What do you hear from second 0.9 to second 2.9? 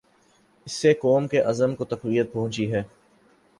قوم کے عزم کو تقویت پہنچی ہے۔